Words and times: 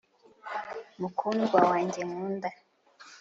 mukundwa 0.99 1.59
wanjye 1.69 2.01
nkunda 2.09 2.49